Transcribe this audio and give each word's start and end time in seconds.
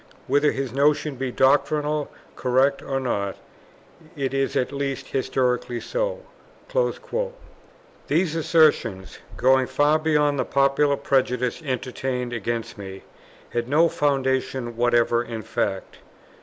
Whether 0.25 0.51
his 0.51 0.73
notion 0.73 1.13
be 1.13 1.31
doctrinally 1.31 2.07
correct 2.35 2.81
or 2.81 2.99
not, 2.99 3.37
it 4.15 4.33
is 4.33 4.55
at 4.55 4.71
least 4.71 5.09
historically 5.09 5.79
so." 5.79 6.21
These 8.07 8.35
assertions, 8.35 9.19
going 9.37 9.67
far 9.67 9.99
beyond 9.99 10.39
the 10.39 10.43
popular 10.45 10.97
prejudice 10.97 11.61
entertained 11.63 12.33
against 12.33 12.79
me, 12.79 13.03
had 13.51 13.69
no 13.69 13.87
foundation 13.89 14.75
whatever 14.75 15.23
in 15.23 15.43
fact. 15.43 15.99